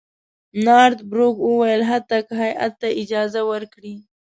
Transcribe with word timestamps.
نارت 0.65 0.99
بروک 1.11 1.35
وویل 1.41 1.81
حتی 1.91 2.17
که 2.27 2.33
هیات 2.41 2.73
ته 2.81 2.87
اجازه 3.01 3.41
ورکړي. 3.51 3.95